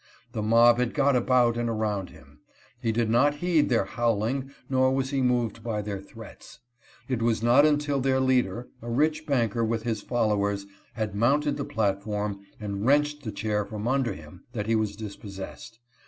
[0.31, 2.39] The mob had got about and around him.
[2.81, 6.57] He did not heed their howling nor was he moved by their threats.
[7.07, 11.55] It was not until their leader, a rich banker, with his fol lowers, had mounted
[11.57, 15.77] the platform and wrenched the chair from under him that he was dispossessed.